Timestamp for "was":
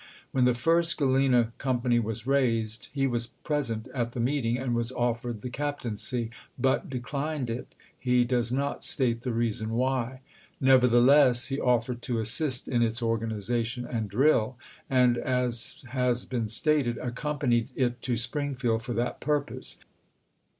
1.99-2.25, 3.05-3.27, 4.73-4.91